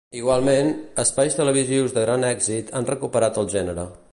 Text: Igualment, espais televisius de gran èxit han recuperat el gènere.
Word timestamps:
Igualment, 0.19 0.69
espais 1.03 1.35
televisius 1.41 1.93
de 1.97 2.07
gran 2.07 2.25
èxit 2.33 2.73
han 2.79 2.91
recuperat 2.95 3.39
el 3.43 3.53
gènere. 3.57 3.87